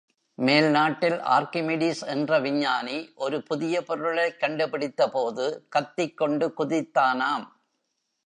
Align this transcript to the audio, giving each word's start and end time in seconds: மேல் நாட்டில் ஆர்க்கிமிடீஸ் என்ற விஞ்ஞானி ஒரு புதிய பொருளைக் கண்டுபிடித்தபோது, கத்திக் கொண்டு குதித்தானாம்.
மேல் 0.37 0.69
நாட்டில் 0.69 1.17
ஆர்க்கிமிடீஸ் 1.19 2.07
என்ற 2.07 2.39
விஞ்ஞானி 2.39 3.11
ஒரு 3.15 3.43
புதிய 3.43 3.83
பொருளைக் 3.83 4.37
கண்டுபிடித்தபோது, 4.39 5.65
கத்திக் 5.69 6.17
கொண்டு 6.17 6.53
குதித்தானாம். 6.57 7.45